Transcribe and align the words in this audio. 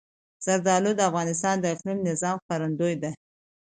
زردالو 0.45 0.91
د 0.95 1.01
افغانستان 1.09 1.55
د 1.59 1.65
اقلیمي 1.73 2.03
نظام 2.09 2.35
ښکارندوی 2.43 2.95
ده. 3.01 3.11